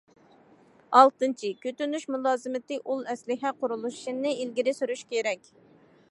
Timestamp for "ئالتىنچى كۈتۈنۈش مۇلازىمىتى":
0.99-2.79